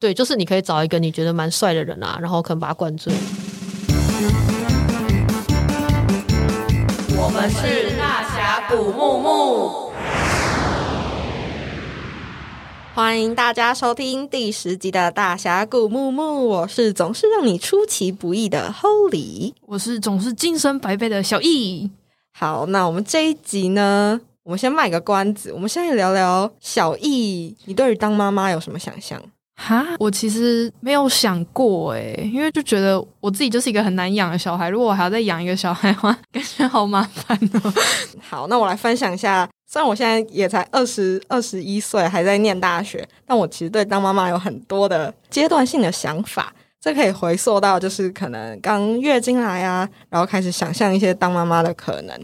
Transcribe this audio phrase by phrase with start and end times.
[0.00, 3.12] 对，就是你可以找一个你觉得蛮帅的人啊，然后可能把他灌醉。
[7.16, 9.90] 我们是大峡谷木木，
[12.94, 16.46] 欢迎大家收听第十集的大峡谷木木。
[16.46, 21.90] 我是总是让你出其不意的 Holy，我是总是精神百倍的小易。
[22.30, 29.20] 好，那我们这一集呢，我们先卖个关子，我们现在聊聊小易，你对于当妈妈有什么想象？
[29.60, 37.74] 哈，我其实没有想过诶，因为就觉得我自己就是一个很难养的小孩，如果我还要再养一个小孩的话，感觉好麻烦哦。
[38.22, 46.54] 好，那我来分享一下，虽然我现在也才二十二十一岁，还在念大学，但我其实对当妈妈有很多的阶段性的想法。
[46.80, 52.16] 这可以回溯到就是可能刚月经来啊，然后开始想象一些当妈妈的可能。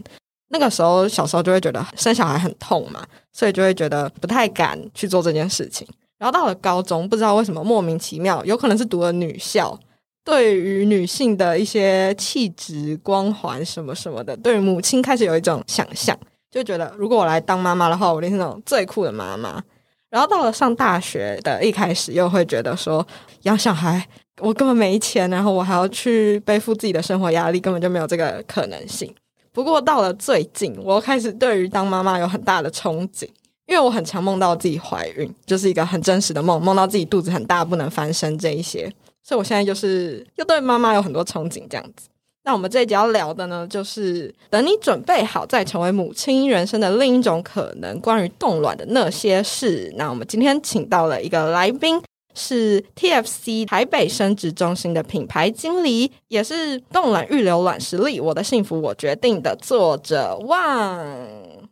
[0.47, 5.85] 那个时候小时候就会觉得生小孩很痛嘛，所以就会觉得不太敢去做这件事情。
[6.25, 9.79] 然后到了高中，不知道为什么莫名其妙，有可能是读了女校，
[10.23, 16.17] 对于女性的一些气质、光环什么什么的，对于母亲开始有一种想象，
[16.49, 19.61] 就觉得如果我来当妈妈的话，我一定是那种最酷的妈妈。
[20.09, 23.05] 然后到了上大学的一开始，又会觉得说
[23.43, 24.03] 养小孩，
[24.41, 29.13] 我根本没钱，然后我还要去背负自己的生活压力，根本就没有这个可能性。
[29.51, 33.29] 不过到了最近，我开始对于当妈妈有很大的憧憬。
[33.67, 38.91] 因为我很常梦到自己怀孕，就是一个很真实的梦，梦到自己肚子很大，不能翻身这一些，
[39.23, 42.07] 所以我现在就是又对妈妈有很多憧憬这样子。
[42.43, 49.91] 那我们这一集要聊的呢，就是等你准备好再成为母亲人生的另一种可能，关于冻卵的那些事。
[49.97, 51.99] 那我们今天请到了一个来宾，
[52.35, 61.03] 是 TFC 台北生殖中心的品牌经理，也是冻卵预留卵实力，我的幸福我决定的作者旺。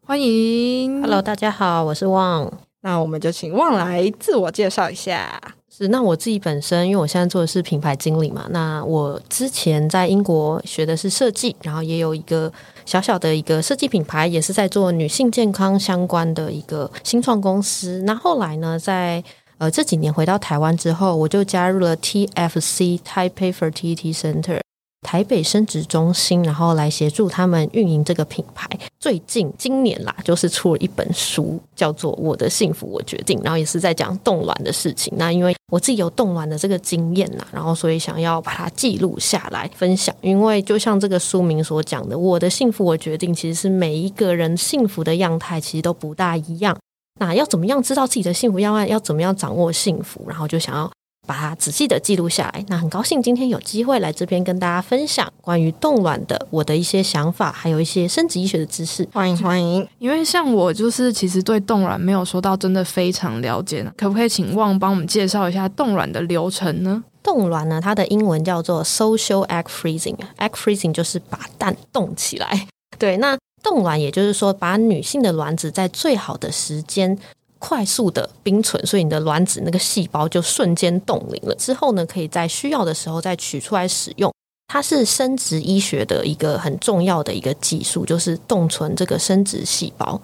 [0.06, 2.52] 欢迎，Hello，大家好，我是旺。
[2.82, 5.40] 那我们就请旺来自我介绍一下。
[5.70, 12.52] 是，那我自己本身，因为我现在做的是品牌经理嘛，那我之前在英国学的是设计，然后也有一个
[12.86, 18.04] 小小的一个设计品牌，也是在做女性健康相关的一个新创公司。
[18.06, 19.24] 那后来呢，在
[19.64, 24.60] 呃这几年回到台湾之后，我就加入了 TFC Taipei Fertility Center。
[25.02, 28.68] 台北生殖中心，然后来协助他们运营这个品牌。
[29.00, 35.14] 最近今年啦，就是出了一本书，叫做《我的幸福我决定》，然后也是在讲冻卵的事情。
[35.16, 40.14] 那因为我自己有冻卵的这个经验啦，然后所以想要把它记录下来分享。
[40.20, 46.78] 因为就像这个书名所讲的，《我的幸福我决定》，其实是每一个人幸福的样态其实都不大一样。
[47.20, 48.88] 那要怎么样知道自己的幸福要案？
[48.88, 50.26] 要怎么样掌握幸福？
[50.28, 50.92] 然后就想要。
[51.26, 59.08] 把它仔细的记录下来，那很高兴今天有机会来这边跟大家分享关于冻卵的我的一些想法，还有一些生殖医学的知识。
[59.14, 59.88] 欢迎欢迎！
[60.00, 67.02] 因为像我就是其实对冻卵没有说到真的非常了解呢，可不可以请旺帮我们介绍一下冻卵的流程呢？
[67.24, 72.68] 冻卵呢，它的英文叫做 social egg freezing，egg freezing 就是把蛋冻起来。
[73.00, 77.18] 对，那冻卵也就是说把女性的卵子在最好的时间。
[77.66, 81.56] 快速的冰存，所以你的卵子那个细胞就瞬间冻龄了。
[81.56, 84.30] 之后呢，可以在需要的时候再取出来使用。
[84.68, 90.22] 它是生殖医学的一个很重要的一个技术，就是冻存这个生殖细胞。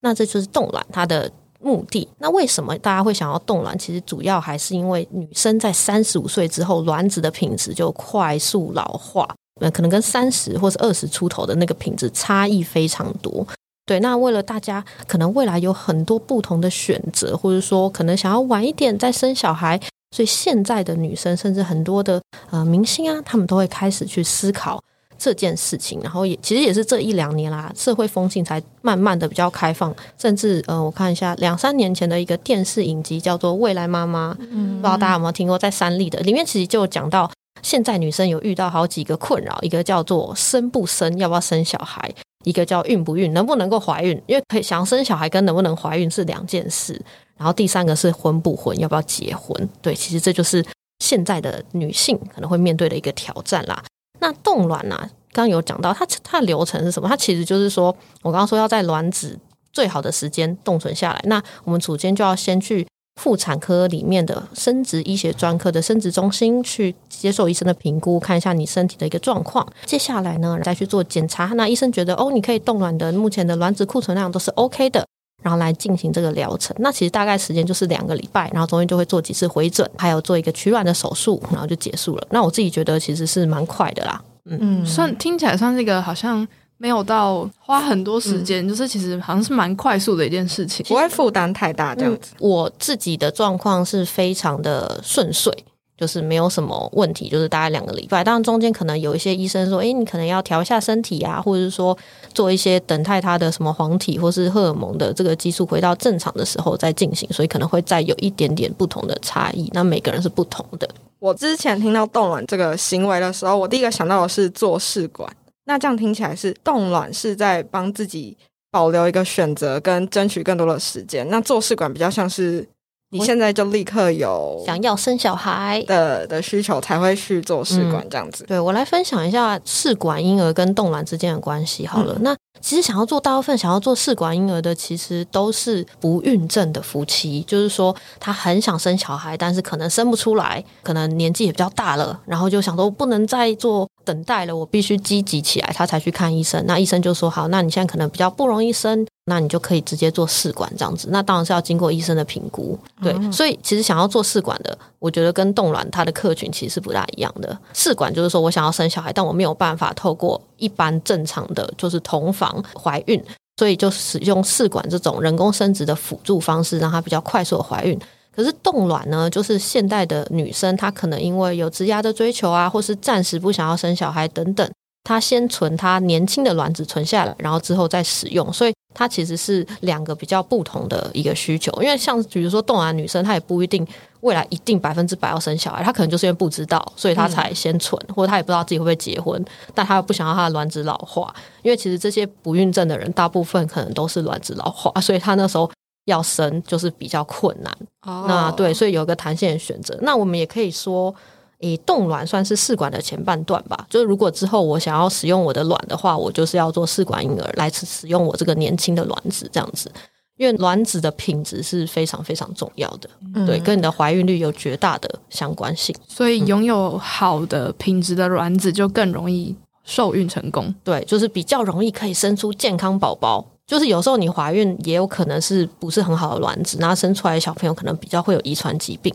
[0.00, 1.30] 那这就是冻卵它的
[1.60, 2.08] 目的。
[2.18, 3.78] 那为什么大家会想要冻卵？
[3.78, 13.46] 其实主要还是因为女生在三十五岁之后，卵子的品质就快速老化，呃，可能跟三十或是二十出头的那个品质差异非常多。
[13.86, 19.80] 对，那为了大家可能未来有很多不同的选择，或者说可能想要晚一点再生小孩，
[20.14, 24.80] 所以现在的女生甚至很多的呃明星啊，他们都会开始去思考
[25.18, 25.98] 这件事情。
[26.04, 37.28] 然后也其实也是这一两年啦，社会风气才慢慢的比较开放，甚至呃我看一下两三年前的一个电视影集叫做《未来妈妈》，嗯，不知道大家有没有听过，在三立的里面其实就讲到
[37.62, 42.12] 现在女生有遇到好几个困扰，一个叫做生不生，要不要生小孩。
[42.44, 44.10] 一个叫孕不孕，能不能够怀孕？
[44.26, 46.98] 因为可以想生小孩跟能不能怀孕是两件事。
[47.36, 49.68] 然后第三个是婚不婚，要不要结婚？
[49.82, 50.64] 对，其实这就是
[51.00, 53.82] 现在的女性可能会面对的一个挑战啦。
[54.20, 54.96] 那冻卵啊，
[55.32, 57.06] 刚刚有讲到它它的流程是什么？
[57.06, 59.38] 它其实就是说我刚刚说要在卵子
[59.70, 62.86] 最好的时间冻存下来，那我们首先就要先去。
[63.20, 69.66] 妇产科里面的生殖医学专科的生殖中心去接受医生的评估，看一下你身体的一个状况。
[69.84, 71.44] 接下来呢，再去做检查。
[71.48, 75.06] 那医生觉得哦，你可以冻卵的，目前的卵子库存量都是 OK 的，
[75.42, 76.74] 然后来进行这个疗程。
[76.80, 82.26] 那其实大概时间就是两个礼拜，然后中间就会做几次回诊，还有做一个取卵的手术，然后就结束了。
[82.30, 84.18] 那我自己觉得其实是蛮快的啦。
[84.46, 86.48] 嗯，嗯，算听起来算是一个好像
[86.80, 92.32] 没有到花很多时间，嗯、就是其实好像是蛮快速的一件事情，不会负担太大这样子。
[92.32, 95.52] 嗯、我自己的状况是非常的顺遂。
[96.00, 101.94] 就是没有什么问题，就是大概两个礼拜，当然中间可能有一些医生说，诶，你可能要调一下身体啊，或者是说
[102.32, 109.68] 做一些等待他的什么黄体或是荷尔蒙的这个激素回到正常的时候再进行，所以可能会再有一点点不同的差异。
[109.74, 110.88] 那每个人是不同的。
[111.18, 115.30] 我之前听到冻卵这个行为的时候，我第一个想到的是做试管。
[115.64, 118.36] 那这样听起来是冻卵是在帮自己
[118.70, 122.68] 保留一个选择跟争取更多的时间，那做试管比较像是。
[123.12, 128.44] 你现在就立刻有想要生小孩的的需求，才会去做试管这样子。
[128.44, 132.14] 嗯、对，我来分享一下试管婴儿跟冻卵之间的关系好了。
[132.18, 146.62] 嗯、那其实想要做大部分想要做试管婴儿的，其实都是不孕症的夫妻，就是说他很想生小孩，但是可能生不出来，可能年纪也比较大了，然后就想说不能再做等待了，我必须积极起来，他才去看医生。
[146.66, 149.06] 那医生就说好，那你现在可能比较不容易生。
[149.26, 152.76] 那你就可以直接做试管这样子，那当然是要经过医生的评估。
[153.00, 157.56] 对，嗯、所以其实想要做试管的，我觉得跟冻卵它的客群其实是不大一样的。
[157.72, 163.22] 试管就是说我想要生小孩，但我没有办法透过一般正常的就是同房怀孕，
[163.56, 167.98] 所以就使用试管这种人工生殖的辅助方式，让她比较快速的怀孕。
[168.34, 174.70] 可是冻卵呢，就是现代的女生她可能因为有职涯的追求啊，或是暂时不想要生小孩等等。
[175.02, 181.72] 她先存她年轻的卵子存下来，然后之后再使用，所以它其实是两个比较不同的一个需求。
[181.82, 183.86] 因为像比如说冻卵女生，她也不一定
[184.20, 189.42] 未来一定百分之百要生小孩，他可能就是因为不知道，所以他才先存，或者他也不知道自己会不会结婚，
[189.74, 191.34] 但他又不想要他的卵子老化。
[191.62, 195.70] 因为其实这些不孕症的人，大部分可能都是卵子老化， 所以他那时候
[196.04, 197.72] 要生就是比较困难。
[198.02, 199.98] 哦，那对，所以有一个弹性的选择。
[200.02, 201.14] 那我们也可以说。
[201.62, 209.92] 以冻卵算是试管的前半段吧，就是如果之后我想要使用我的卵的话，我就是要做试管婴儿来使用我这个年轻的卵子这样子，
[210.40, 215.94] 因为卵子的品质是非常非常重要的，嗯、对，跟你的怀孕率有绝大的相关性。
[216.08, 219.54] 所以拥有好的品质的卵子就更容易
[219.84, 223.46] 受孕成功，对，就是比较容易可以生出健康宝宝。
[223.66, 229.14] 就是有时候你怀孕也有可能是不是很好的卵子，然后生出来的小朋友可能比较会有遗传疾病，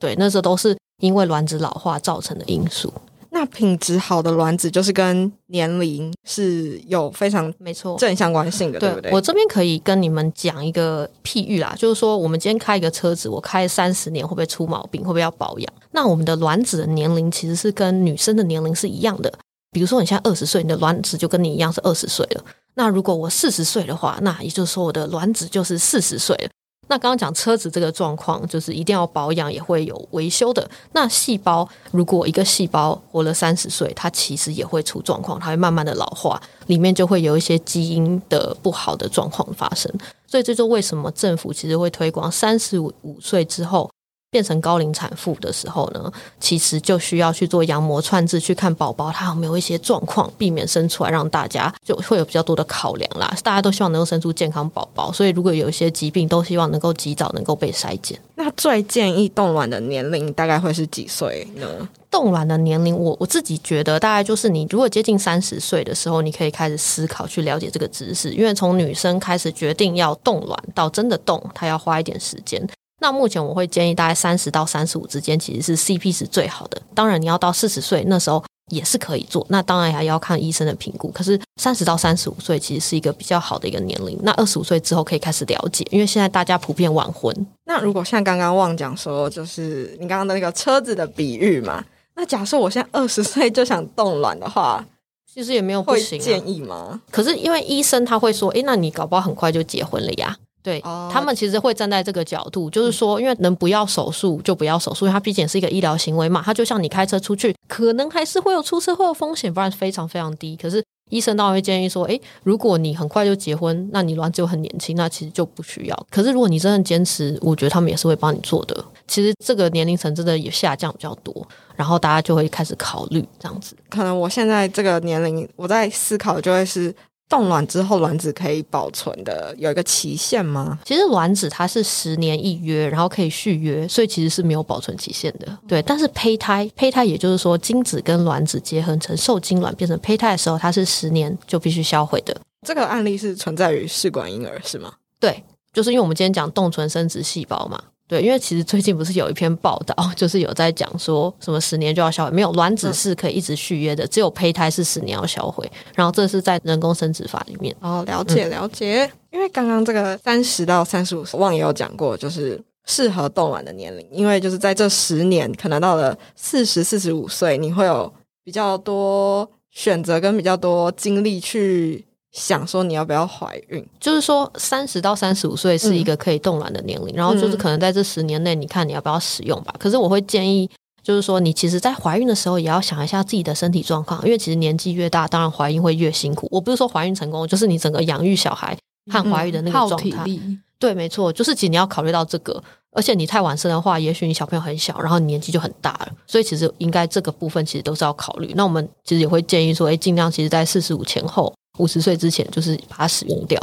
[0.00, 0.76] 对，那时候都是。
[1.02, 2.90] 因为卵子老化造成的因素，
[3.34, 9.10] 那品质好的卵子就是跟年龄是有非常没错正相关性的，对不对？
[9.10, 15.00] 我这边可以跟你们讲一个譬喻啦，就是说我们今天开一个车子，我开三十年会不会出毛病？
[15.02, 15.68] 会不会要保养？
[15.90, 19.32] 那我们的卵子的年龄其实是跟女生的年龄是一样的。
[19.72, 22.44] 比如说你现在二十岁，你的卵子就跟你一样是二十岁了。
[22.74, 26.48] 那如果我四十岁的话，那也就是说我的卵子就是四十岁了。
[26.88, 30.68] 那刚刚讲车子这个状况，就是一定要保养，也会有维修的。
[30.92, 39.92] 那细胞如果一个细胞活了三十岁，它其实也会出状况，它会慢慢的老化，里面就会有一些基因的不好的状况发生。
[40.26, 43.90] 所以这就为什么政府其实会推广三十五岁之后。
[44.34, 53.32] 变成高龄产妇的时候呢，其实就需要去做羊膜穿刺，去看宝宝他有没有一些状况，避免生出来，让大家就会有比较多的考量啦。
[53.44, 58.18] 大家都希望能够生出健康宝宝，所以如果有一些疾病，都希望能够及早能够被筛检。
[58.34, 61.88] 那最建议冻卵的年龄大概会是几岁呢？
[62.10, 72.60] 冻卵的年龄，我我自己觉得大概就是你如果接近三十岁的时候，你可以开始思考去了解这个知识，因为从女生开始决定要冻卵到真的冻，她要花一点时间。
[73.04, 76.80] 那目前我会建议大概三十到三十五之间，其实是 CP 值最好的。
[76.94, 79.44] 当然，你要到四十岁那时候也是可以做。
[79.50, 81.10] 那当然还要看医生的评估。
[81.10, 84.18] 可是三十到三十五岁其实是一个比较好的一个年龄。
[84.22, 87.30] 那二十五岁之后可以开始了解，因为现在大家普遍晚婚。
[87.66, 91.84] 那如果像刚刚忘讲说，就是你刚刚的那个车子的比喻嘛，
[92.16, 94.82] 那假设我现在二十岁就想冻卵的话，
[95.30, 97.02] 其实也没有不行、啊、建议吗？
[97.10, 100.34] 可是因为医生他会说，诶，那你搞不好很快就结婚了呀。
[100.64, 106.42] 对、哦、他们其实会站在这个角度，就是说，因为能不要手术就不要手术，因为它毕竟是一个医疗行为嘛。
[106.42, 110.56] 它就像你开车出去，可能还是会有出车祸的风险，不然非常非常低。
[110.56, 116.06] 可是医生当然会建议说，诶，如果你很快就结婚，那你卵子又很年轻，那其实就不需要。
[116.10, 118.82] 可是如果你真的坚持，我觉得他们也是会帮你做的。
[119.06, 123.76] 其实这个年龄层真的也下降比较多，然后大家就会开始考虑这样子。
[123.90, 126.94] 可能我现在这个年龄，我在思考就会是。
[127.34, 130.78] 冻卵之后，卵子可以保存的有一个期限吗？
[130.84, 135.58] 其实卵子它是十年一约，然后可以续约，所以其实是没有保存期限的。
[135.66, 142.36] 对，但是胚胎，胚胎也就是说精子跟卵子结合成受精卵变成胚胎的时候，它是十年就必须销毁的。
[142.64, 144.92] 这个案例是存在于试管婴儿是吗？
[145.18, 155.70] 对，就是因为我们今天讲冻存生殖细胞嘛，对，因为其实最近不是有一篇报道， 就是有在讲说什么十年就要销毁，没有卵子是可以一直续约的，嗯、只有胚胎是十年要销毁。
[155.94, 157.74] 然后这是在人工生殖法里面。
[157.80, 159.04] 哦，了解了解。
[159.06, 168.12] 嗯、因为刚刚这个三十到三十五，旺也有讲过，就是适合冻卵的年龄，因为就是在这十年，可能到了四十四十五岁，你会有
[168.44, 172.04] 比较多选择跟比较多精力去。
[172.34, 179.72] 想说你要不要怀孕，就是说三十到三十五岁是一个可以冻卵的年龄，嗯、然后就是可能在这十年内，你看你要不要使用吧。
[179.74, 180.68] 嗯、可是我会建议，
[181.00, 186.48] 就是说你其实，在怀孕的时候也要想一下自己的身体状况，因为其实年纪越大，当然怀孕会越辛苦。
[186.50, 188.76] 我不是说怀孕成功，就是你整个养育小孩
[189.12, 190.24] 和怀孕的那个状态。
[190.26, 192.60] 嗯、对，没错，就是其实你要考虑到这个，
[192.90, 198.52] 而且你太晚生的话，也许你小朋友很小，然后你年纪就很大了，所以其实应该这个部分其实都是要考虑。
[198.56, 201.54] 那我们其实也会建议说，哎，尽量其实在四十五前后。
[201.78, 203.60] 五十岁之前就是把它使用掉，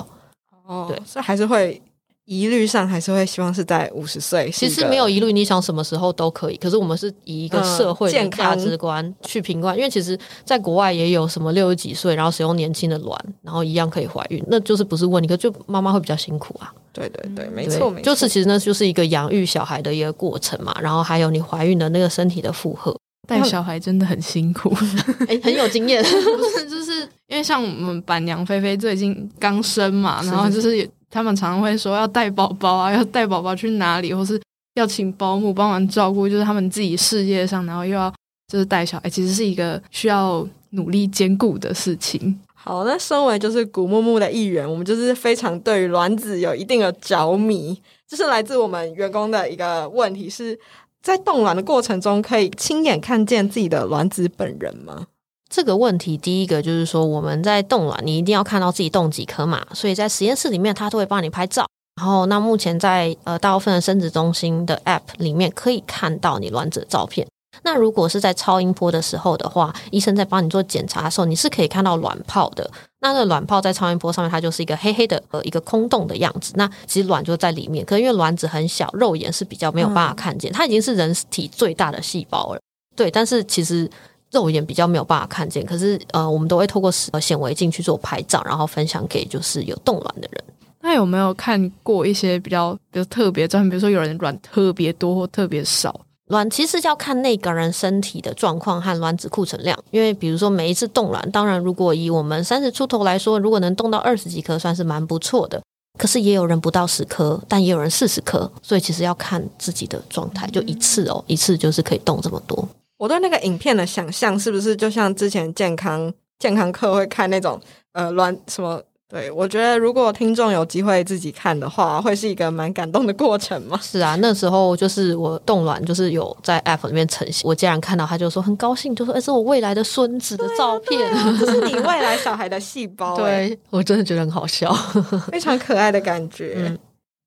[0.66, 1.82] 哦，对，所以还是会
[2.26, 4.50] 疑虑上还是会希望是在五十岁。
[4.52, 6.58] 其实没有疑虑，你想什么时候都可以。
[6.58, 16.74] 可是我们是以一个社会的价值观去评判，因为其实在国外也有什么六十几岁然后使用年轻的卵，然后一样可以怀孕，那就是不是问题，可就妈妈会比较辛苦啊。
[16.94, 22.96] 对对对，没错没错，就是其实那就是一个养育小孩的一个过程嘛，然后还有你怀孕的那个身体的负荷。
[23.28, 24.76] 带小孩真的很辛苦，
[25.30, 26.04] 哎，很有经验。
[26.04, 34.42] 是，就是因为像我们板娘菲菲最近刚生嘛，然后就是他们常常会说要带宝宝啊，要带宝宝去哪里，或是
[34.74, 38.12] 要请保姆帮忙照顾，就是他们自己事业上，然后又要
[38.52, 42.38] 就是带小孩，其实是一个需要努力兼顾的事情。
[42.54, 50.60] 好，那身为就是古木木的一员，我们就是非常对于卵子有一定的着迷，这、就是来自我们员工的一个问题是。
[51.02, 55.08] 在冻卵的过程中，可以亲眼看见自己的卵子本人吗？
[55.50, 59.66] 这个问题，第一个就是说，我们在冻卵，你一定要看到自己冻几颗嘛。
[59.74, 61.66] 所以在实验室里面，他都会帮你拍照。
[61.98, 67.28] 然后，那目前在呃大部分的生殖中心的 App 里面，可以看到你卵子的照片。
[67.64, 72.72] 那如果是在超音波的时候的话，医生在帮你做检查的时候，你是可以看到卵泡的。
[73.02, 76.54] 那个卵泡在超音波上面，它就是一个黑黑的呃一个空洞的样子。
[76.56, 80.52] 那其实卵就在里面，可是因为卵子很小，肉眼是比较没有办法看见。
[80.54, 82.62] 它已经是人体最大的细胞了，
[82.96, 83.10] 对。
[83.10, 83.90] 但是其实
[84.32, 85.66] 肉眼比较没有办法看见。
[85.66, 90.44] 可是呃，我们都会透过显微镜去做拍照，然后分享给就是有冻卵的人。
[90.84, 93.70] 那有没有看过一些比较比较特别状况？
[93.70, 96.00] 比如说有人卵特别多或特别少？
[96.32, 105.62] 卵其实要看那个人身体的状况和卵子库存量，因为比如说每一次冻卵，当然如果以我们三十出头来说，如果能冻到二十几颗，算是蛮不错的。
[106.00, 112.66] 可是也有人不到十颗，但也有人四十颗，所以其实要看自己的状态，就一次哦，一次就是可以冻这么多。
[112.98, 117.60] 我对那个影片的想象是不是就像之前健康健康课会看那种
[117.92, 118.82] 呃卵什么？
[119.12, 123.78] 对，我觉得如果听众有机会自己看的话，会是一个蛮感动的过程嘛。
[123.82, 127.46] 是啊，那时候就是我冻卵，就是有在 App 里面呈现。
[127.46, 133.16] 我竟然看到，他就说很高兴，就说：“哎，这是我未来的孙子的照片，啊啊、这是你未来小孩的细胞。
[133.20, 134.74] ”对，我真的觉得很好笑，
[135.30, 136.54] 非常可爱的感觉。
[136.56, 136.80] 嗯、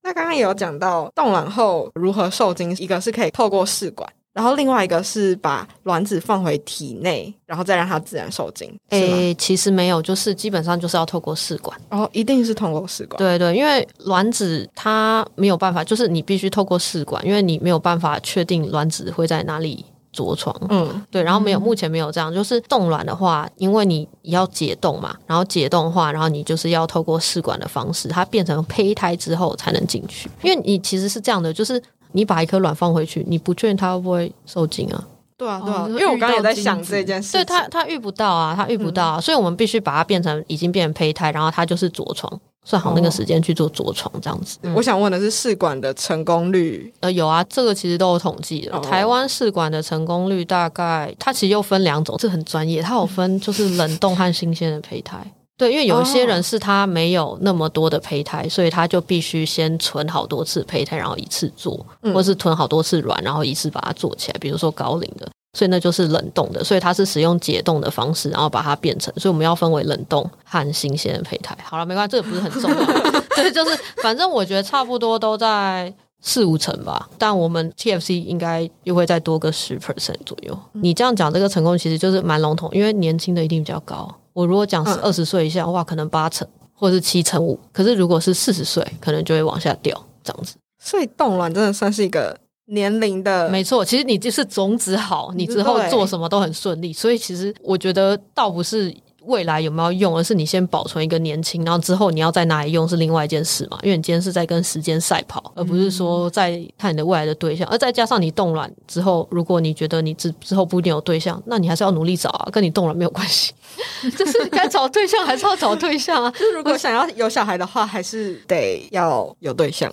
[0.03, 4.09] 那刚刚也有讲到冻卵后如何受精，一个是可以透过试管。
[4.35, 8.69] 然后另外一个是把卵子放回体内，然后再让它自然受精。
[8.91, 11.81] 诶，其实没有，就是基本上就是要透过试管。
[11.89, 13.17] 哦，一定是通过试管。
[13.17, 20.53] 对对，因为卵子它没有办法，就是你必须透过试管，因为你没有办法确定卵子会在哪里着床。
[20.69, 21.23] 嗯，对。
[21.23, 22.35] 然后没有，目前没有这样。
[22.35, 30.29] 就是冻卵的话，因为你要解冻嘛，然后解冻的话，然后你就是要透过试管的方式，它变成胚胎之后才能进去。
[30.43, 31.81] 因为你其实是这样的，就是。
[32.15, 35.05] 你把一颗卵放回去，你不确定它会不会受精啊？
[35.37, 37.33] 对啊，对啊，因为我刚刚也在想这件事。
[37.33, 44.59] 对，它，它遇不到啊，它遇不到啊，嗯、所以我们必须把它变成已经变成胚胎，然后它就是着床，算好那个时间去做着床这样子。
[44.63, 46.95] 哦、我想问的是试管的成功率？
[47.01, 48.77] 呃，有啊，这个其实都有统计的。
[48.77, 55.19] 哦、台湾试管的成功率大概，它其实又分两种，这很专业，它有分就是冷冻和新鲜的胚胎。
[55.57, 64.39] 对，因为有一些人是他没有那么多的胚胎，哦、所以他就必须先存好多次胚胎，然后一次做，嗯、或是囤好多次卵，然后一次把它做起来。
[64.41, 69.15] 比如说高龄的，所以那就是冷冻的，所以它是使用解冻的方式，然后把它变成。
[69.17, 71.57] 所以我们要分为冷冻和新鲜的胚胎。
[71.63, 72.77] 好了，没关系，这个不是很重要。
[73.37, 80.59] 对，就是反正我觉得差不多都在四五成吧，但我们 TFC 应该又会再多个十 percent 左右。
[80.73, 84.13] 嗯、你这样讲这个成功其实就是蛮笼统，因为年轻的一定比较高。
[84.35, 87.59] 我如果讲是二十岁以下的话，可能八成或者是七成五。
[87.73, 90.57] 可是如果是四十岁，可能就会往下掉，这样子。
[90.83, 92.37] 所以冻卵真的算是一个
[92.67, 93.85] 年龄的，没错。
[93.85, 96.93] 其实你就是种子好，你之后做什么都很顺利。
[96.93, 98.95] 所以其实我觉得倒不是
[99.27, 103.79] 未来有没有用，而是你先保存一个年轻，然后之后你要在哪里用是另外一件事嘛？
[103.83, 107.67] 因为你今天是在跟时间赛跑，而不是说在看你的未来的对象。
[107.69, 113.53] 而再加上你冻卵之后，如果你觉得你之之后不一定有对象，那你还是要努力找啊，跟你冻卵没有关系。
[114.17, 116.31] 就是该找对象还是要找对象啊。
[116.39, 119.93] 就如果想要有小孩的话，还是得要有对象。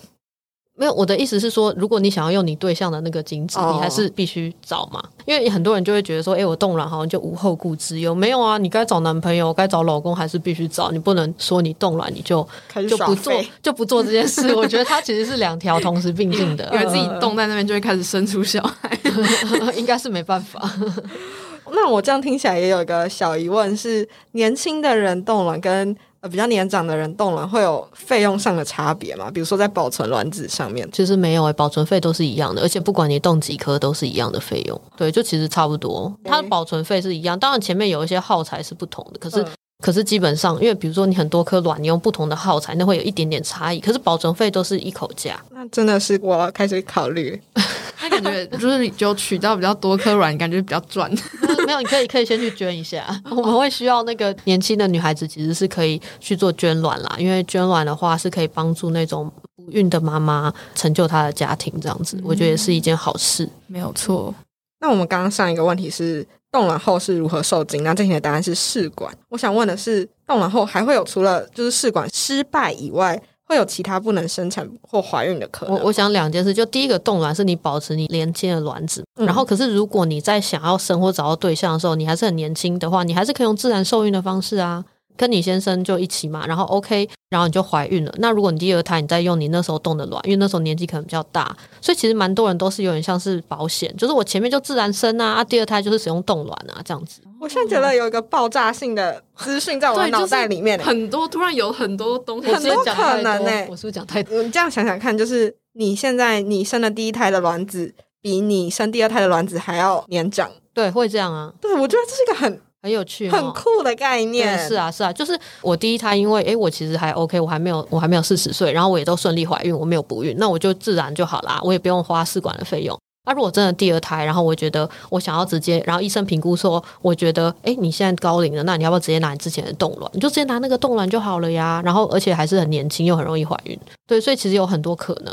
[0.74, 3.74] 没有，我的意思是说，如果你想要用你对象的那个精子，oh.
[3.74, 5.02] 你还是必须找嘛。
[5.26, 8.14] 因为很多人就会觉得说，哎，我冻卵好像就无后顾之忧。
[8.14, 10.90] 没有啊，你该找男朋友，该找老公，还是必须找。
[10.90, 12.46] 你不能说你冻卵你就
[12.88, 14.54] 就不做就不做这件事。
[14.54, 18.98] 我觉得它其实是两条同时并进的， 因为自己冻在那边就会开始生出小孩，
[19.76, 20.68] 应该是没办法。
[21.70, 29.28] 那我这样听起来也有一个小疑问是：年轻的人冻卵跟呃，比较年长的人冻卵会有费用上的差别吗？
[29.28, 34.80] 比如说在保存卵子上面，其实没有诶、欸，保存费都是一样的，而且不管你冻几颗都是一样的费用。
[34.96, 37.36] 对，就其实差不多，它的保存费是一样。
[37.36, 39.48] 当然前面有一些耗材是不同的，可是、嗯、
[39.82, 43.80] 可是基本上，因为比如说你很多颗卵，你用不同的耗材，那会有一点点差异。
[43.80, 45.42] 可是保存费都是一口价。
[45.50, 47.42] 那真的是我要开始考虑。
[48.02, 51.10] 那感觉 就是你就取到比较多颗卵，感觉比较赚。
[51.64, 53.06] 没有，你可以可以先去捐一下。
[53.30, 57.14] 我们会需要那个年轻的女孩子，其实是可以去做捐卵啦。
[57.18, 63.48] 因为捐卵的话是可以帮助那种不孕的妈妈成就她的家庭，这样子，我觉得也是一件好事。
[63.68, 64.34] 没有错。
[64.80, 67.84] 那我们刚刚上一个问题是冻卵后是如何受精？
[67.84, 69.16] 那这题的答案是试管。
[69.28, 75.74] 我想问的是，冻卵后还会有除了就是试管失败以外，会有其他不能生产或怀孕的可能。
[75.74, 84.82] 我我想两件事，就第一个冻卵是你保持你连接的卵子，嗯、然后可是如果你在想要生或找到对象的时候，你还是很年轻的话，你还是可以用自然受孕的方式啊。
[85.16, 88.12] 跟你先生就一起嘛，然后 OK，然后你就怀孕了。
[88.18, 97.20] 那如果你第二胎你再用你那时候冻的卵，因为那时候年纪可能比较大，所以其实蛮多人都是有点像是保险，就是我前面就自然生啊，啊第二胎就是使用冻卵啊这样子。
[97.40, 103.66] 我现在觉得有一个爆炸性的资讯在我的脑袋里面，就是、很多突然有很多东西，很多可能呢、欸。
[103.68, 104.42] 我是不是讲太多？
[104.42, 111.52] 你这样想想看，就是你现在你生的第一胎的卵子，比你生第二胎的卵子还要年长，对，会这样啊？
[111.60, 112.60] 对，我觉得这是一个很。
[112.82, 114.58] 很有趣，很酷的概念。
[114.68, 122.98] 是啊，是啊，就是我第一胎，因为诶，我其实还 OK，我还没有，我还没有四十岁，然后我也都顺利怀孕，我没有不孕，那我就自然就好啦，我也不用花试管的费用。
[123.24, 130.10] 那、啊、如果真的第二胎，然后我觉得我想要直接，然后医生评估说，我觉得诶，你现在高龄了，那你要不要直接拿你之前的冻卵？
[130.12, 131.80] 你就直接拿那个冻卵就好了呀。
[131.84, 133.78] 然后而且还是很年轻，又很容易怀孕。
[134.08, 135.32] 对，所以其实有很多可能。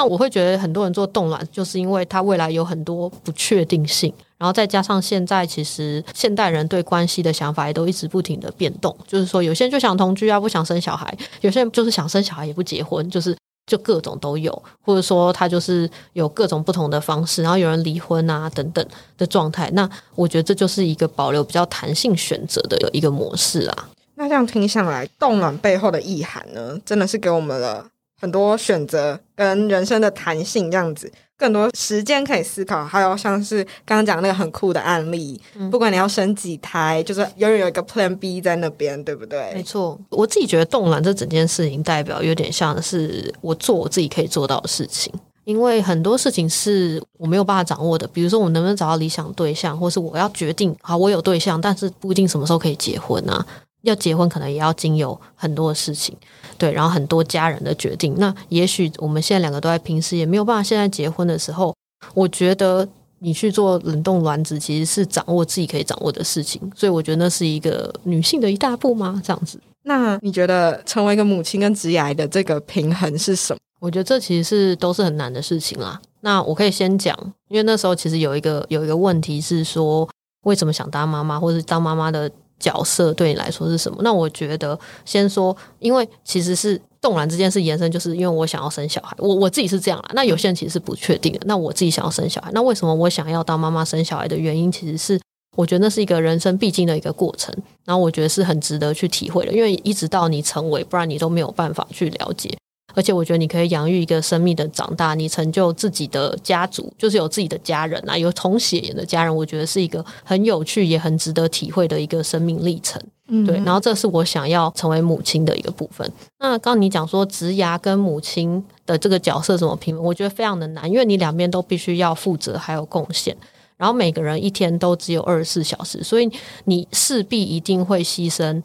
[0.00, 4.10] 那我会觉得很多人做冻卵，就是因为他未来有很多不确定性。
[4.38, 8.96] 然后再加上现在，其实现代人对关系的想法也都一直不停的变动。
[9.06, 11.06] 就是说，有些人就想同居啊，不想生小孩；
[11.42, 13.36] 有些人就是想生小孩也不结婚，就是
[13.66, 14.50] 就各种都有。
[14.80, 17.42] 或者说，他就是有各种不同的方式。
[17.42, 18.82] 然后有人离婚啊等等
[19.18, 19.70] 的状态。
[19.74, 23.90] 那我觉得这就是一个保留比较弹性选择的一个模式啊。
[24.14, 27.86] 那这样听下来，冻卵背后的意涵呢，真的是给我们了
[28.20, 31.10] 很多选择跟人生的弹性，这样子。
[31.36, 39.54] 更多时间可以思考，还有像是刚刚讲那个很酷的案例，嗯、不管你要生几胎，就是永远有一个 Plan B 在那边，对不对？
[39.54, 45.10] 没错，我自己觉得动卵这整件事情代表有点像是我做我自己可以做到的事情，
[45.44, 53.46] 因为很多事情是我没有办法掌握的，比如说我能不能找到理想对象，或是我要决定好我有对象，但是不一定什么时候可以结婚啊。
[53.82, 56.16] 要结婚，可能也要经由很多的事情，
[56.58, 58.14] 对，然后很多家人的决定。
[58.18, 60.62] 那也许我们现在两个都在平时也没有办法。
[60.62, 61.74] 现在结婚的时候，
[62.12, 62.86] 我觉得
[63.20, 66.60] 你去做冷冻卵子，其实是掌握自己可以掌握的事情。
[66.76, 69.20] 所以我觉得那是一个女性的一大步吗？
[69.24, 69.58] 这样子。
[69.84, 73.58] 那你觉得成为一个母亲跟职业的这个平衡是什么？
[73.80, 75.98] 我觉得这其实是都是很难的事情啦。
[76.20, 77.16] 那我可以先讲，
[77.48, 80.06] 因为那时候其实有一个有一个问题是说，
[80.42, 82.30] 为什么想当妈妈，或是当妈妈的。
[82.60, 83.98] 角色对你来说是什么？
[84.02, 90.10] 那我觉得先说，因为其实是冻卵这件事延伸，就是因为我想要生小孩，我我自己是这样啦。
[90.12, 91.40] 那有些人其实是不确定的。
[91.46, 95.20] 那我自己想要生小孩，那为什么我想要当妈妈生小孩的原因，其实是
[95.56, 102.54] 我觉得那是一个人生必经的一个过程，然后我觉得是很值得去体会的，因为一直到你成为，不然你都没有办法去了解。
[102.94, 113.00] 而且我觉得你可以养育一个生命的长大，你成就自己的家族，就是有自己的家人啊，有同血缘的家人，我觉得是一个很有趣也很值得体会的一个生命历程。
[113.28, 113.56] 嗯，对。
[113.58, 116.10] 然后这是我想要成为母亲的一个部分。
[116.38, 123.36] 那刚刚你讲说职涯跟母亲的这个角色怎么平衡，我觉得非常的难，因为你两边都必须要负责还有贡献。
[123.76, 126.30] 然后每个人一天都只有二十四小时，所以
[126.64, 128.62] 你势必一定会牺牲。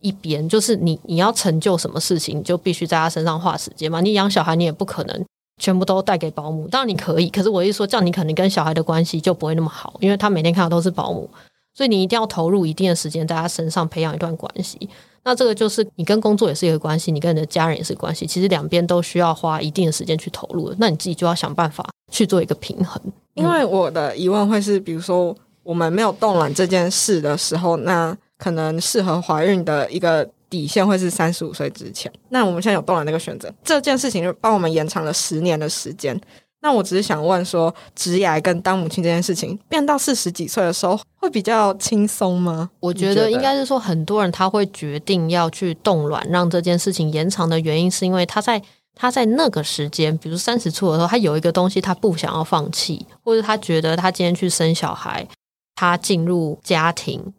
[0.00, 4.00] 一边就是你，你要成就什么事情，你就必须在他身上花时间嘛。
[4.00, 5.24] 你养小孩，你也不可能
[5.60, 6.66] 全部都带给保姆。
[6.68, 11.28] 当然你可以，可是我一说这样，你可能跟小孩的关系就不会那么好，因为他每天看到都是保姆。
[11.76, 14.88] 所以你一定要投入一定的时间在他身上培养一段关系。
[15.24, 18.26] 那这个就是你跟工作也是一个关系，你跟你的家人也是关系。
[18.26, 20.72] 其实两边都需要花一定的时间去投入。
[20.78, 23.02] 那你自己就要想办法去做一个平衡。
[23.34, 32.12] 因为我的疑问会是，比如说我们没有动卵这件事的时候，那可能适合怀孕的一个底线会是三十五岁之前。
[32.28, 36.20] 那我们现在有冻卵那个选择，这件事情就帮我们延长了十年的时间。
[36.60, 42.68] 那我只是想问说，职涯跟当母亲这件事情，变到四十几岁的时候，会比较轻松吗？
[42.80, 48.62] 我觉得应该是说，很多人他会决定要去冻卵，让这件事情延长的原因，是因为他在
[48.94, 55.26] 他在那个时间，比如三十出的时候，他有一个东西他不想要放弃，或者他觉得他今天去生小孩，
[55.74, 57.34] 他进入家庭，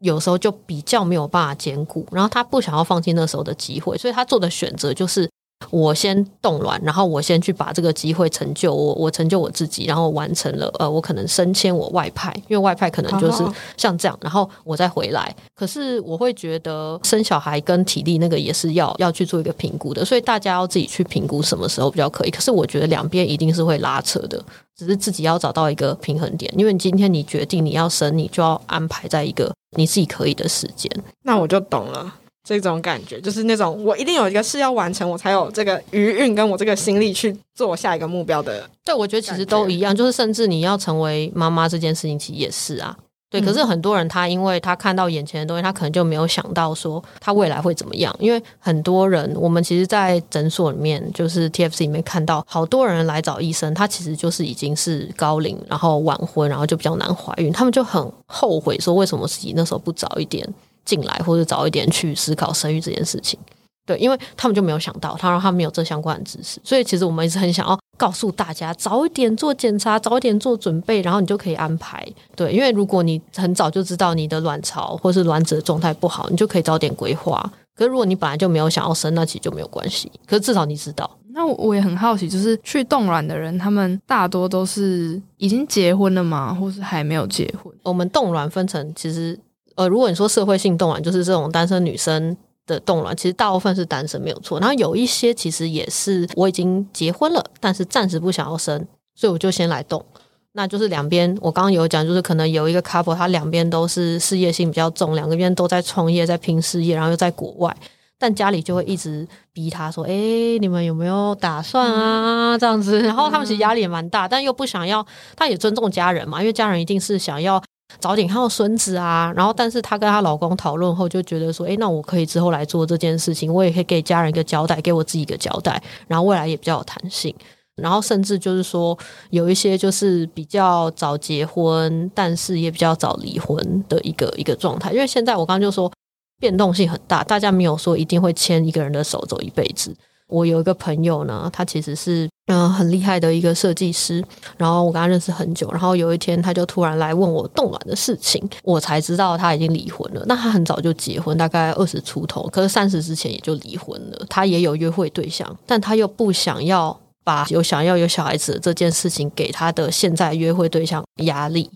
[0.00, 5.30] 有时候就比较没有办法兼顾，然后他不想要放弃那时候的机会，所以他做的选择就是。
[5.70, 10.70] 我先冻卵，然后我先去把这个机会成就我，我成就我自己，然后完成了。
[10.78, 13.42] 呃，我可能升迁我外派，因为外派可能就是
[13.76, 15.34] 像这样，然后我再回来。
[15.54, 22.30] 可是我会觉得生小孩跟体力那个也是要要去做一个评估的，所以大家要自己去评估什么时候比较可以。
[22.30, 24.40] 可是我觉得两边一定是会拉扯的，
[24.76, 26.52] 只是自己要找到一个平衡点。
[26.56, 30.90] 因为今天你决定你要生，你就要安排在一个你自己可以的时间。
[31.22, 32.14] 那我就懂了。
[32.46, 38.70] 这种感觉就是那种我一定有一个事要完成，我才有这个余韵跟我这个心力去做下一个目标的。
[38.84, 42.96] 对，我觉得其实都一样，就是甚至你要成为妈妈这件事情，其实也是啊。
[43.28, 48.14] 对，可是很多人他因为他看到眼前的东西，他可能就没有想到说他未来会怎么样。
[48.20, 60.48] 因为很多人，我们其实，在诊所里面，就是 TFC 里面看到好多人来找医生，他其实就是已经是高龄，然后晚婚，然后就比较难怀孕，他们就很后悔说为什么自己那时候不早一点。
[60.86, 63.38] 进来或者早一点去思考生育这件事情，
[63.84, 72.06] 对，因为他们就没有想到，他让他们没有这相关的知识，所以其实我们一直很想要告诉大家，早一点做检查，早一点做准备，然后你就可以安排。
[72.34, 77.52] 对，因为如果你很早就知道你的卵巢或是卵子的状态不好，你就可以早点规划。
[77.76, 80.10] 可是如果你本来就没有想要生，那其实就没有关系。
[80.26, 81.08] 可是至少你知道。
[81.34, 86.54] 那我也很好奇，就是去冻卵的人，他们大多都是已经结婚了吗？
[86.54, 87.72] 或是还没有结婚？
[87.82, 89.38] 我们冻卵分成其实。
[89.76, 92.36] 呃，如果你说社会性冻卵，就是这种单身女生
[92.66, 94.58] 的冻卵，其实大部分是单身没有错。
[94.58, 100.04] 然后有一些其实也是我已经结婚了，但是暂时不想要生，所以我就先来冻。
[100.52, 107.76] 那就是两边，我刚刚有讲，就是可能有一个 couple，他两边都是事业心比较重，两个边都在创业，在拼事业，然后又在国外，
[108.18, 110.10] 但家里就会一直逼他说：“哎，
[110.58, 117.62] 你们有没有打算啊？”这样子，然后他们其实压力也蛮大，但又不想要，他也尊重家人嘛，因为家人一定是想要。
[117.98, 127.34] 早点看到孙子啊，然后但是她跟她老公讨论后就觉得说，诶，那我可以之后来做这件事情，我也可以给家人一个交代，给我自己一个交代，然后未来也比较有弹性，
[127.76, 128.96] 然后甚至就是说
[129.30, 135.90] 有一些就是比较早结婚，但是也比较早离婚的一个一个状态，因为现在我刚刚就说
[136.38, 139.94] 变动性很大，大家没有说一定会牵一个人的手走一辈子。
[140.28, 144.24] 我有一个朋友呢，他其实是嗯、呃、很厉害的一个设计师，
[144.56, 150.22] 然后我跟他认识很久，然后有一天他就突然来问我冻卵的事情，我才知道他已经离婚了。
[150.26, 154.26] 那他很早就结婚，大概二十出头，可是三十之前也就离婚了。
[154.28, 161.70] 他也有约会对象，但他又不想要把有想要有小孩子的这件事情给他的现在约会对象压力，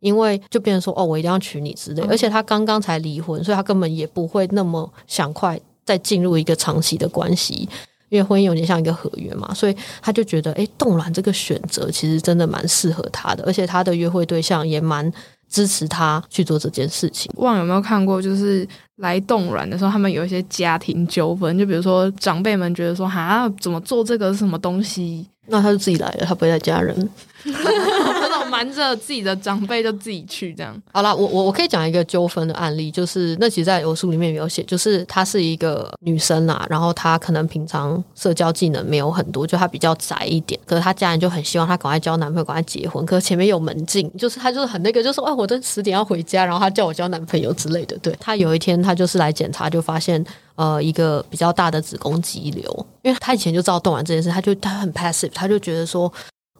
[0.00, 2.02] 因为就变成说哦，我一定要娶你之类。
[2.04, 5.60] 而且他刚刚才离婚，所以他根本也不会那么想快。
[5.86, 7.68] 再进入一个长期的关系，
[8.14, 15.12] 因为婚姻有点像一个合约嘛，所以他就觉得，哎，冻卵这个选择其实真的蛮适合他的，而且他的约会对象也蛮
[15.50, 17.28] 支持他去做这件事情。
[17.38, 18.64] 忘有没有看过，就是
[18.98, 25.26] 来冻卵的时候，他们有一些家庭纠纷，就比如说长辈们觉得说，哈，怎么做这个是什么东西？
[25.48, 26.96] 那他就自己来了，他不会带家人。
[28.54, 30.80] 瞒着自己的长辈就自己去这样。
[30.92, 47.98] 好啦，我我我可以讲一个纠纷的案例，就是那其实在我书里面有写，就是她是一个女生啦，然后她可能平常社交技能没有很多，就她比较宅一点，可是她家人就很希望她赶快交男朋友，赶快结婚，可是前面有门禁，就是她就是很那个，就说哎，我都十点要回家，然后她叫我交男朋友之类的。
[47.98, 56.12] 对，她有一天她就是来检查，就发现呃一个比较大的子宫肌瘤，因为她以前就知道动完这件事，她就她很 passive，她就觉得说。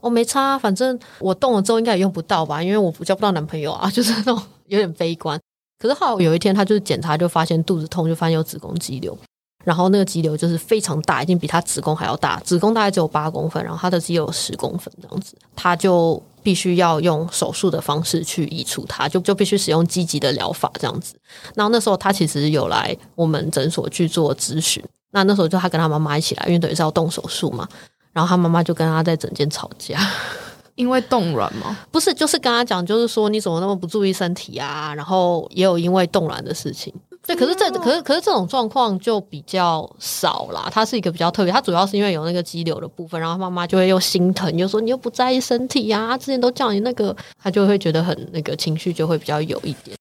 [0.05, 5.41] 我、哦、没差，反正我动了之后应该也用不到吧，因为我交不到男朋友啊， 就是那种有点悲观。
[5.79, 9.17] 可是后来有一天，他就是检查就发现肚子痛，就发现有子宫肌瘤，
[9.65, 21.15] 然后那个肌瘤就是非常大，已经比他子宫还要大，子宫大概只有八公分，然后他的肌瘤有十公分这样子，他就必须要用手术的方式去移除它，就就必须使用积极的疗法这样子。
[21.55, 27.67] 然后那时候他其实有来我们诊所去做咨询，那那时候就他跟他妈妈一起来，因为等于是要动手术嘛。
[28.15, 29.99] 然后他妈妈就跟他在整间吵架，
[30.77, 31.77] 因为冻卵吗？
[31.91, 34.95] 不是，就是跟他讲，就是说你怎么那么不注意身体啊？
[34.95, 36.95] 然后也有因为冻卵的事情。
[37.27, 40.69] 对，可是这可是可是这种状况就比较少啦。
[40.71, 49.97] 它是一个比较特别，它主要是因为有那个肌瘤的部分，然后妈妈就会又心疼，又说你又不在意身体呀、啊，之前都叫你那个，他就会觉得很那个情绪就会比较有一点。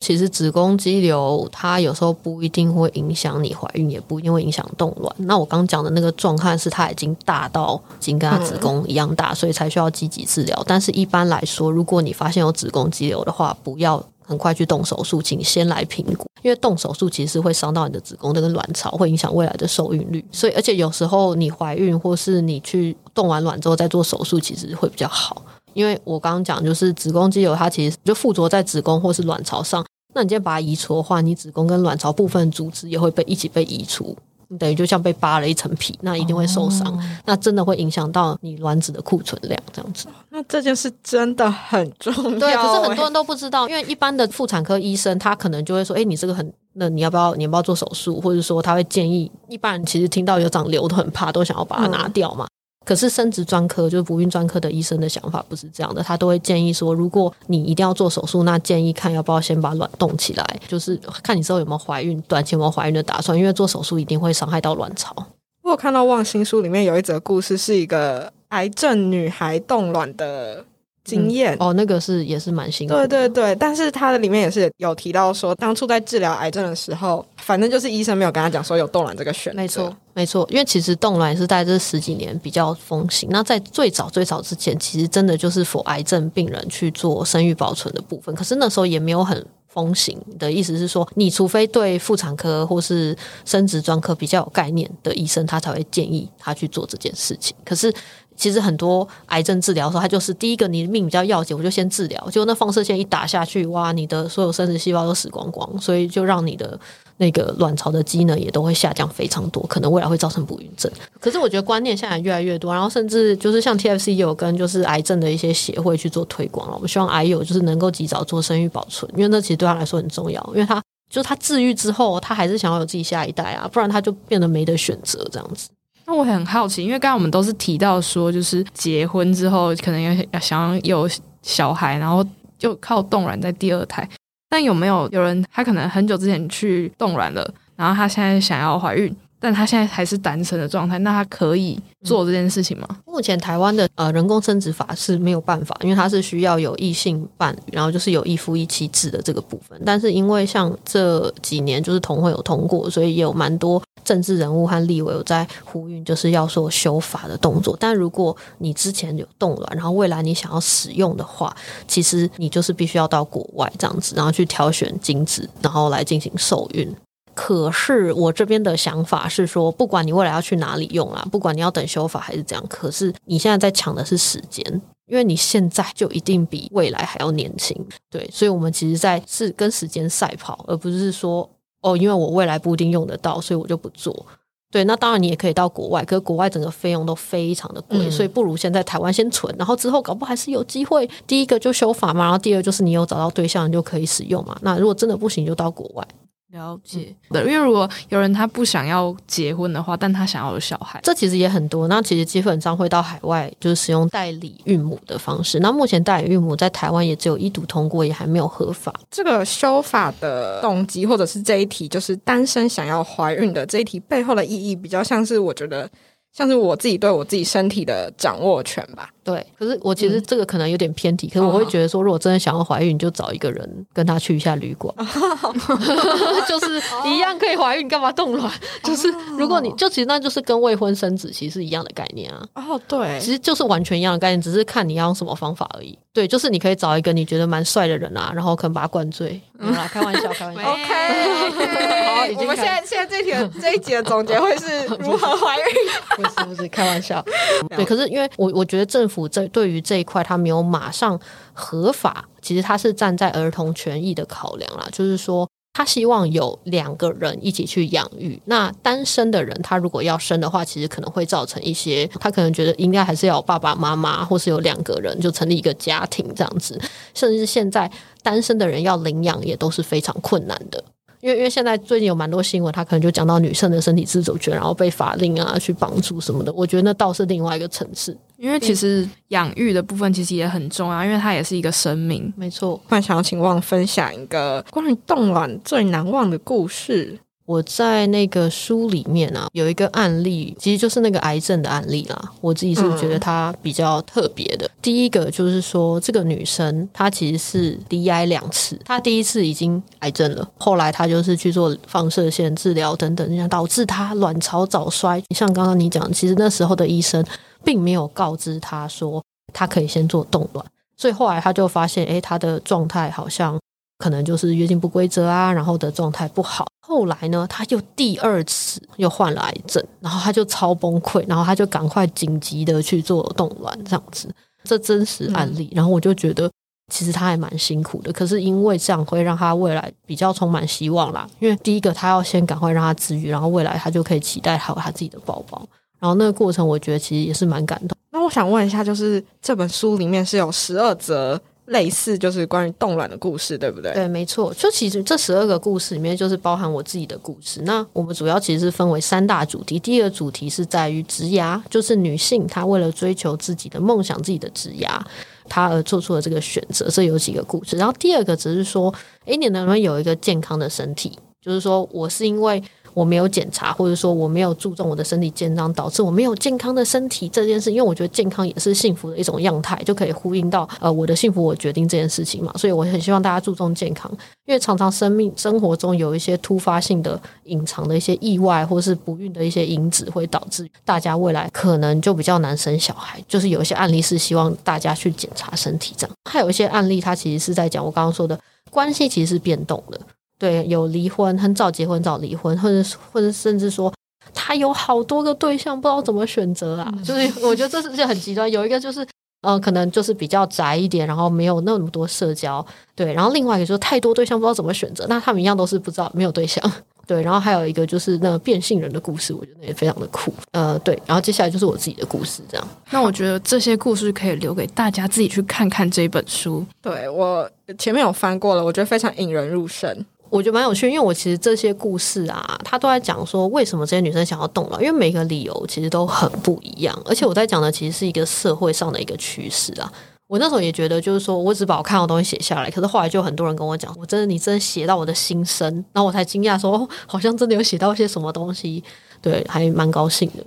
[0.00, 5.14] 其实子宫肌瘤它有时候不一定会影响你怀孕，也不一定会影响冻卵。
[5.18, 10.62] 那我刚讲的那个状态是它已经大到已经跟它子宫一样大，所以才需要积极治疗。
[10.66, 20.24] 但是一般来说，如果你发现有子宫肌瘤的话，不要很快去动手术，请先来评估，因为动手术其实是会伤到你的子宫那个卵巢，会影响未来的受孕率。
[20.30, 25.42] 所以，而且有时候你怀孕或是你去冻完卵之后再做手术，其实会比较好。
[25.78, 29.84] 因为我刚刚讲，就是子宫肌瘤，它其实就附着在子宫或是卵巢上。
[30.12, 34.16] 那你今天把它移除的话，你子宫跟卵巢部分组织也会被一起被移除，
[34.48, 36.88] 你等于就像被扒了一层皮，那一定会受伤。
[36.88, 40.08] 哦、那真的会影响到你卵子的库存量，这样子。
[40.30, 42.40] 那这件事真的很重要。
[42.40, 52.44] 对，可是很多人都不知道，因为一般的妇产科医生他可能就会说：“哎，你这个很，那你要不要你要不要做手术？”或者说他会建议一般人其实听到有长瘤都很怕，都想要把它拿掉嘛。
[52.44, 52.48] 嗯
[52.88, 65.14] 可是生殖专科就是不孕专科的医生的想法不是这样的，他都会建议说，如果你一定要做手术，那建议看要不要先把卵冻起来，就是看你之后有没有怀孕，短期有没有怀孕的打算，因为做手术一定会伤害到卵巢。
[65.60, 70.64] 我有看到《望心书》里面有一则故事，是一个癌症女孩冻卵的。
[71.04, 73.08] 经验、嗯、哦，那个是也是蛮辛苦的。
[73.08, 79.56] 对对对，但是它的里面也是有提到说，当初在治疗癌症的时候，反正就是医生没有跟他讲说有冻卵这个选择。
[79.56, 83.28] 没错，没错，因为其实冻卵也是在这十几年比较风行。
[83.30, 88.34] 那在最早最早之前，其实真的就是否癌症病人去做生育保存的部分。
[88.34, 97.54] 可是那时候也没有很风行的意思是说，你除非对妇产科或是生殖专科比较有概念的医生，他才会建议他去做这件事情。
[97.64, 97.94] 可是。
[98.40, 102.30] 其实很多癌症治疗的时候，他就是第一个你命比较要紧，我就先治疗。
[102.30, 106.78] 结果那放射线一打下去，哇，你的所有生殖细胞都死光光，所以就让你的
[107.18, 110.90] 那个卵巢的机能也都会下降非常多，可能未来会造成不孕症。
[111.20, 116.74] 可是我觉得观念现在越来越多，然后甚至就是像 TFC 有跟就是癌症的一些协会去做推广了。
[116.74, 125.68] 我们希望癌友就是能够及早做生育保存，因为那其实对他来说很重要，因为他就是他治愈之后，他还是想要有自己下一代啊，不然他就变得没得选择这样子。
[126.06, 131.10] 那我很好奇，因为刚刚我们都是提到说，就是结婚之后可能要要想要有
[131.42, 132.24] 小孩，然后
[132.58, 134.08] 就靠冻卵在第二胎。
[134.48, 139.14] 但有没有有人他可能很久之前去冻卵了，然后他现在想要怀孕？
[139.40, 142.86] 但他现在还是单身的状态，那他可以做这件事情吗？
[142.90, 149.80] 嗯、目前台湾的呃人工生殖法是没有办法，因为它是需要有异性伴侣，然后就是有一夫一妻制的这个部分。
[149.84, 157.76] 但是因为像这几年就是同会有通过，所以也有蛮多政治人物和立委有在呼吁，就是要说修法的动作。
[157.78, 161.54] 但如果你之前有动卵，然后未来你想要使用的话，
[161.86, 166.92] 其实你就是必须要到国外这样子，然后去挑选精子，然后来进行受孕。
[167.40, 174.60] 可是我这边的想法是说，不管你未来要去哪里用啦，不管你要等修法还是怎样，可是你现在在抢的是时间，
[175.06, 181.48] 因为你现在就一定比未来还要年轻，对，所以我们其实在是跟时间赛跑，而不是说
[181.80, 184.26] 哦，因为我未来不一定用得到，所以我就不做。
[184.72, 191.08] 对，那当然你也可以到国外，可是国外整个费用都非常的贵，嗯、所以不如先在台湾先存，然后之后搞不好还是有机会。
[191.24, 194.58] 第一个就修法嘛，然后第二就是你有找到对象你就可以使用嘛。
[194.62, 196.04] 那如果真的不行，就到国外。
[196.50, 201.88] 了解，的，因为如果有人他不想要结婚的话，但他想要有小孩，这其实也很多。
[201.88, 205.60] 那其实基本上会到海外，就是使用代理孕母的方式。
[205.60, 208.94] 那目前代理孕母在台湾也只有一读通过，也还没有合法。
[209.10, 215.88] 这个修法的动机，或者是这一题，就是单身想要怀孕的这一题背后的意义，比较像是我觉得。
[216.32, 219.44] 像是我自己对我自己身体的掌握权吧，对。
[219.58, 224.94] 可是我其实这个可能有点偏题，嗯、可是我会觉得说，如果真的想要怀孕，你就找一个人跟他去一下旅馆，
[226.48, 228.52] 就是一样可以怀孕，干嘛冻卵？
[228.84, 232.46] 就是如果你就其实那就是跟未婚生子其实是一样的概念啊。
[232.54, 235.98] 哦，对，其实就是完全一样的概念，只是看你要用什么方法而已。
[236.12, 239.40] 对，就是你可以找一个你觉得蛮帅的人啊，然后可能把他灌醉。
[239.58, 240.62] 嗯，开玩笑，开玩笑。
[240.72, 242.07] OK。
[242.36, 245.64] 我们现在现在这题这一集的总结会是 如何怀孕？
[246.16, 247.24] 不是不是开玩笑，
[247.76, 247.84] 对。
[247.84, 251.18] 可是因为我我觉得政府这对于这一块他没有马上
[251.52, 258.40] 合法，其实他是站在儿童权益的考量啦，就是说他希望有两个人一起去养育。
[258.46, 266.80] 那单身的人他如果要生的话，其实可能会造成一些，他可能觉得应该还是要有爸爸妈妈，或是有两个人就成立一个家庭这样子。
[267.14, 267.90] 甚至是现在
[268.22, 270.82] 单身的人要领养也都是非常困难的。
[271.20, 276.52] 因为因为现在最近有蛮多新闻，他可能就讲到女生的身体自主权，然后被法令啊去绑住什么的。
[276.52, 278.16] 我觉得那倒是另外一个层次。
[278.36, 282.32] 因为其实养育的部分其实也很重要，因为它也是一个生命。
[282.36, 282.80] 没错。
[282.88, 287.18] 突然想要请旺分享一个关于冻卵最难忘的故事。
[287.48, 292.32] 我在那个书里面啊，有一个案例，其实就是那个癌症的案例啦。
[292.42, 294.66] 我自己是觉得它比较特别的。
[294.66, 305.22] 嗯、第一个就是说，这个女生她其实是 DI 两次，她第一次已经癌症了，后来她就是去做放射线治疗等等，这样导致她卵巢早衰。
[305.34, 307.24] 像刚刚你讲，其实那时候的医生
[307.64, 310.62] 并没有告知她说她可以先做冻卵，
[310.98, 313.58] 所以后来她就发现，诶，她的状态好像。
[314.00, 316.64] 可能就是月经不规则啊，然后的状态不好。
[316.88, 324.34] 后来呢，他又第二次又患了癌症，然后他就超崩溃，然后他就赶快紧急的去做冻卵，这样子。
[324.64, 326.50] 这真实案例，然后我就觉得
[326.90, 328.10] 其实他还蛮辛苦的。
[328.10, 331.28] 可是因为这样会让他未来比较充满希望啦。
[331.40, 335.68] 因为第一个他要先赶快让他治愈，然后未来他就可以期待好他自己的宝宝。
[336.00, 337.94] 然后那个过程，我觉得其实也是蛮感动。
[338.10, 341.38] 那我想问一下，就是这本书里面是有十二则。
[341.68, 343.92] 类似就是关于冻卵的故事，对不对？
[343.92, 344.52] 对，没错。
[344.54, 347.62] 就其实这十二个故事里面，就是包含我自己的故事。
[347.62, 349.78] 那我们主要其实是分为三大主题。
[349.78, 355.02] 第一个主题是在于职牙，就是女性她为了追求自己的梦想、自己的职牙，
[355.48, 356.88] 她而做出了这个选择。
[356.88, 357.76] 这有几个故事。
[357.76, 358.92] 然后第二个只是说，
[359.26, 361.18] 诶，你能不能有一个健康的身体？
[361.40, 362.62] 就是说我是因为。
[362.98, 367.70] 我没有检查，或者说我没有注重我的身体健康，导致我没有健康的身体这件事。
[367.70, 372.52] 因为我觉得健康也是幸福的一种样态，就可以呼应到呃我的幸福我决定这件事情嘛。
[372.56, 374.10] 所以我很希望大家注重健康，
[374.46, 383.22] 因为常常生命生活中有一些突发性的、隐藏的一些意外，或是不孕的一些因子，会导致大家未来可能就比较难生小孩。
[383.28, 388.36] 就是有一些案例是希望大家去检查身体这样，还有一些案例它其实是在讲我刚刚说的
[388.70, 390.00] 关系其实是变动的。
[390.38, 393.92] 对，有离婚，很早结婚早离婚，或者或者甚至说
[394.32, 396.92] 他有好多个对象，不知道怎么选择啊。
[397.04, 398.50] 就是我觉得这是就很极端。
[398.50, 399.06] 有一个就是，
[399.42, 402.64] 嗯，可能就是比较宅一点，然后没有那么多社交。
[402.94, 405.04] 对，然后另外一个就是太多对象，不知道怎么选择。
[405.08, 406.62] 那他们一样都是不知道没有对象。
[407.08, 410.30] 对，然后还有一个就是那个变性人的故事，我觉得也非常的酷。
[410.52, 412.68] 呃，对，然后接下来就是我自己的故事，这样。
[412.90, 416.62] 那我觉得这些故事可以留给大家自己去看看这本书。
[416.82, 420.04] 对，我前面有翻过了，我觉得非常引人入胜。
[420.30, 427.00] 我觉得蛮有趣，因为我其实这些故事啊，他都在讲说为什么这些女生想要动了，因为每个理由其实都很不一样。
[427.04, 429.92] 而且我在讲的其实是一个社会上的一个趋势啊。
[430.26, 438.84] 我那时候也觉得，就是说我只把我看到的东西写下来，可是后来就很多人跟我讲，我真的你真的写到我的心声，然后我才惊讶说，哦，好像真的有写到一些什么东西，
[439.22, 440.44] 对，还蛮高兴的。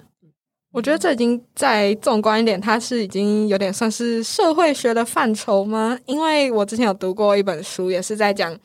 [0.71, 5.97] 我觉得这已经再纵观一点，它是已经有点算是社会学的范畴吗？
[6.05, 8.55] 因为我之前有读过一本书，也是在讲。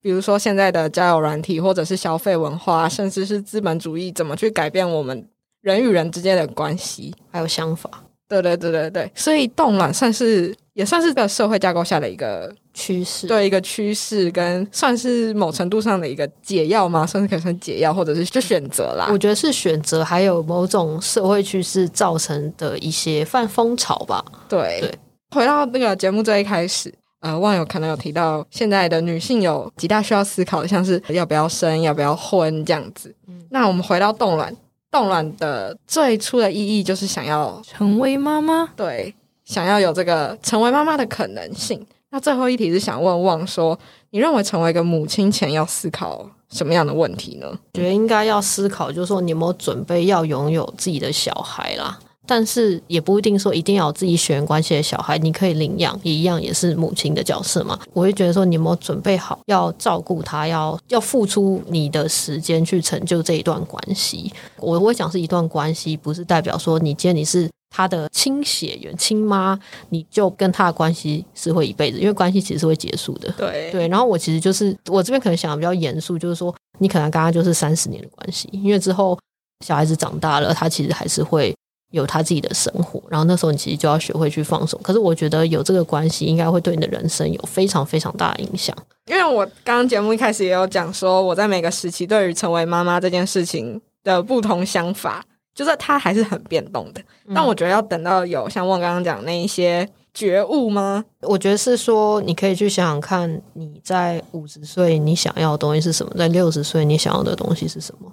[0.00, 5.26] 比如说现在的交友软体，或者是消费文化，甚至是资本主义，怎么去改变我们
[5.60, 7.90] 人与人之间的关系，还有想法。
[8.28, 17.06] 对对对对对，所以冻卵算是也算是个社会架构下的一个趋势，对一个趋势，跟算是某程度上的一个解药吗？
[17.06, 19.08] 算是可以算解药，或者是就选择啦。
[19.10, 24.22] 我觉得是选择，还有某种社会趋势造成的一些泛风潮吧。
[24.46, 24.94] 对对，
[25.30, 26.92] 回到那个节目最一开始。
[27.20, 33.14] 呃，网友可能有提到，现在的女性有几大需要思考的，像是要不要生、要不要婚这样子。
[33.26, 34.54] 嗯，那我们回到冻卵，
[34.90, 39.12] 冻卵的最初的意义就是想要成为妈妈，对，
[39.44, 41.84] 想要有这个成为妈妈的可能性。
[42.10, 43.78] 那最后一题是想问旺说，
[44.10, 47.46] 你认为成为一个母亲前要思考什么样的问题呢？
[47.74, 51.98] 觉得应该要思考，就是说你有没有准备要拥有自己的小孩啦。
[52.28, 57.80] 但是也不一定说一定要有自己血缘关系的小孩，你可以领养，也一样也是母亲的角色嘛。
[57.94, 64.30] 我会觉得说，你有没有准备好要照顾他，要要付出你的时间去成就这一段关系。
[64.58, 73.32] 我会讲是一段关系，不是代表说你今天你是他的亲血缘亲妈，你就跟他的关系是会一辈子，因为关系其实是会结束的。
[73.38, 73.88] 对对。
[73.88, 79.18] 然后我其实就是我这边可能想的比较严肃，就是说你可能刚刚就是三十年的关系，因为之后
[79.64, 81.54] 小孩子长大了，他其实还是会。
[81.90, 84.78] 有他自己的生活，然后那时候你其实就要学会去放手。
[84.82, 88.76] 可是我觉得有这个关系，应该会对你的人生有非常非常大的影响。
[89.06, 95.24] 因为我刚刚节目一开始也有讲说，我在每个时期对于成为妈妈这件事情的不同想法，
[95.54, 97.00] 就是它还是很变动的。
[97.26, 101.02] 嗯、但我觉得要等到有像我刚刚讲那一些觉悟吗？
[101.22, 108.12] 我觉得是说，你可以去想想看，你在五十岁你想要的东西是什么，在六十岁你想要的东西是什么。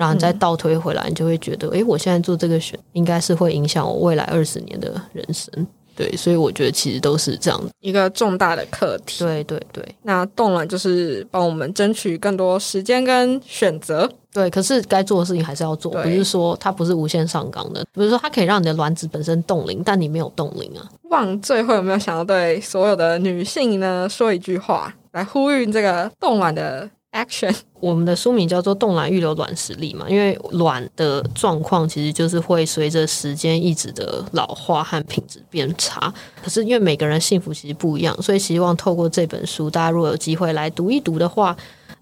[0.00, 5.66] 然后你再倒推回来，你就会觉得，哎、嗯，我现在做这个选，应该是会影响我未来二十年的人生。
[5.94, 9.22] 对，所以我觉得其实都是这样一个重大的课题。
[9.22, 14.10] 对对对，那冻卵就是帮我们争取更多时间跟选择。
[14.32, 17.84] 对，可是该做的事情还是要做，不是说它不是无限上纲的。
[17.92, 20.88] 比如说，它可以让你的卵子本身冻龄，但你没有冻龄啊。
[21.10, 27.54] 旺最后有没有想要对所有的女性呢说一句话，来呼吁这个冻卵的 action？
[27.80, 36.12] 我们的书名叫做《冻卵预留卵实力》嘛，因为卵的状况其实就是会随着时间一直的老化和品质变差。
[36.42, 41.56] 可是因为每个人幸福其实不一样，所以希望透过这本书，大家如果有机会来读一读的话。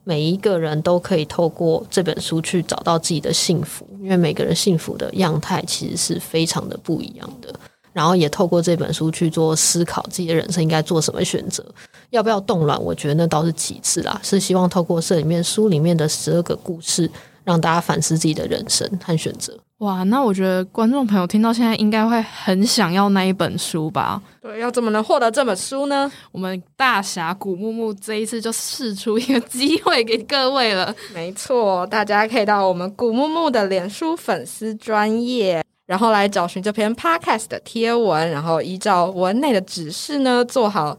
[0.04, 7.54] 每一个人都可以透过这本书去找到自己的幸福，因为每个人幸福的样态其实是非常的不一样的。
[7.92, 11.62] 然后也透过这本书去做思考，自己的人生应该做什么选择，
[12.10, 12.80] 要不要动乱？
[12.82, 17.10] 我觉得那倒是其次啦，是希望透过这里面书里面的十二个故事，
[17.44, 19.58] 让大家反思自己的人生和选择。
[19.78, 24.20] 哇，那我觉得观众朋友听到现在应该会很想要那一本书吧？
[24.42, 26.10] 对，要怎么能获得这本书呢？
[26.32, 30.92] 我们大侠古木木这一次就试出一个机会给各位了。
[31.14, 40.98] 没错，大家可以到我们古木木的脸书粉丝专业，然后来找寻这篇 podcast 的贴文，然后依照文内的指示呢，做好。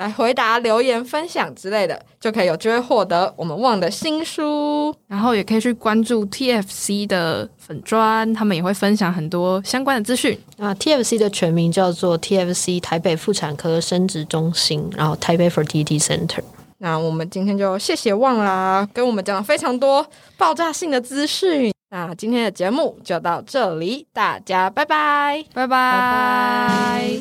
[0.00, 4.94] 来回答留言、分享之类的，就可以有机会获得我们旺的新书。
[5.06, 10.38] 然后也可以去关注 TFC 的粉砖，他们也会分享很多相关的资讯。
[10.56, 16.40] 那 TFC 的全名叫做 TFC 台北妇产科生殖中心，然后台北 Fertility Center。
[16.78, 20.06] 那我们今天就谢谢旺啦，跟我们讲了非常多
[20.38, 21.70] 爆炸性的资讯。
[21.90, 25.68] 那今天的节目就到这里，大家拜拜，拜拜。
[25.68, 27.20] 拜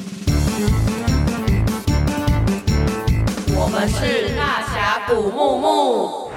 [0.87, 0.98] 拜。
[3.71, 6.28] 我们是大峡谷木木。